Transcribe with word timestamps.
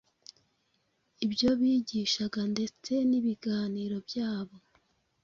ibyo 1.25 1.49
bigishaga 1.59 2.41
ndetse 2.53 2.91
n’ibiganiro 3.09 3.97
byabo. 4.07 4.55